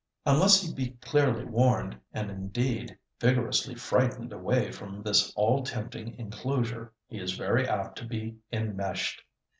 Unless 0.25 0.63
he 0.63 0.73
be 0.73 0.97
clearly 0.99 1.45
warned, 1.45 1.95
and 2.11 2.31
indeed 2.31 2.97
vigorously 3.19 3.75
frightened 3.75 4.33
away 4.33 4.71
from 4.71 5.03
this 5.03 5.31
all 5.35 5.61
tempting 5.63 6.17
enclosure, 6.17 6.91
he 7.05 7.19
is 7.19 7.33
very 7.37 7.67
apt 7.67 7.99
to 7.99 8.05
be 8.07 8.37
enmeshed. 8.51 9.21